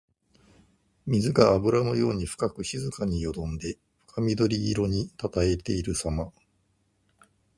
[1.05, 3.77] 水があぶらのように深く静かによどんで
[4.07, 6.33] 深緑色にたたえているさま。